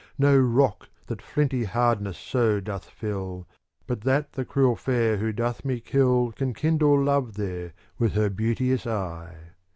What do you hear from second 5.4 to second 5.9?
me